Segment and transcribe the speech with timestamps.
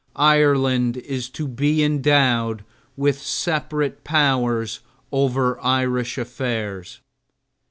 [0.15, 2.65] Ireland is to be endowed
[2.97, 4.79] with separate powers
[5.11, 7.01] over Irish affairs.